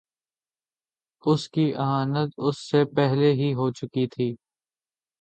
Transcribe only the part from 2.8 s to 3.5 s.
پہلے